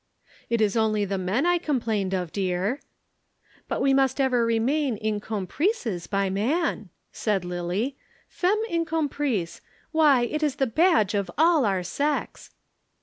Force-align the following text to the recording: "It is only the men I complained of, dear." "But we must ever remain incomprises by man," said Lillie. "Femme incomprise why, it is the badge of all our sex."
"It 0.49 0.61
is 0.61 0.75
only 0.75 1.05
the 1.05 1.19
men 1.19 1.45
I 1.45 1.59
complained 1.59 2.15
of, 2.15 2.31
dear." 2.31 2.79
"But 3.67 3.81
we 3.83 3.93
must 3.93 4.19
ever 4.19 4.43
remain 4.43 4.97
incomprises 4.97 6.07
by 6.09 6.27
man," 6.27 6.89
said 7.11 7.45
Lillie. 7.45 7.97
"Femme 8.27 8.63
incomprise 8.67 9.61
why, 9.91 10.23
it 10.23 10.41
is 10.41 10.55
the 10.55 10.65
badge 10.65 11.13
of 11.13 11.29
all 11.37 11.65
our 11.65 11.83
sex." 11.83 12.49